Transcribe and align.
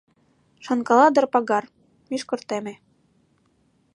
Шонкала 0.65 1.07
дыр 1.15 1.25
пагар, 1.33 1.63
мӱшкыр 2.09 2.39
темме 2.47 2.73